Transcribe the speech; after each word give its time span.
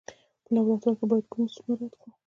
په 0.43 0.49
لابراتوار 0.55 0.93
کې 0.99 1.05
باید 1.09 1.25
کوم 1.31 1.41
اصول 1.47 1.63
مراعات 1.67 1.93
کړو. 1.99 2.09